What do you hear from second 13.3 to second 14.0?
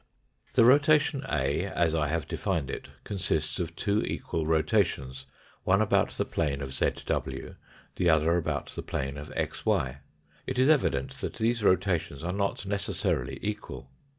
equal.